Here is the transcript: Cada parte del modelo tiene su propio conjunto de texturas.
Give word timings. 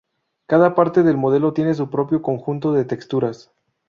Cada 0.47 0.73
parte 0.73 1.03
del 1.03 1.15
modelo 1.15 1.53
tiene 1.53 1.75
su 1.75 1.91
propio 1.91 2.23
conjunto 2.23 2.73
de 2.73 2.85
texturas. 2.85 3.51